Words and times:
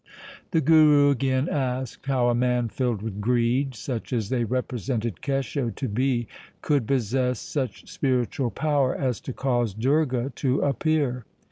The 0.49 0.61
Guru 0.61 1.11
again 1.11 1.47
asked 1.47 2.07
how 2.07 2.29
a 2.29 2.33
man 2.33 2.69
filled 2.69 3.03
with 3.03 3.21
greed, 3.21 3.75
such 3.75 4.11
as 4.11 4.29
they 4.29 4.43
represented 4.43 5.21
Kesho 5.21 5.69
to 5.75 5.87
be, 5.87 6.27
could 6.63 6.87
possess 6.87 7.39
such 7.39 7.87
spiritual 7.87 8.49
power 8.49 8.95
as 8.95 9.21
to 9.21 9.31
cause 9.31 9.75
Durga 9.75 10.31
to 10.37 10.61
appear. 10.61 11.25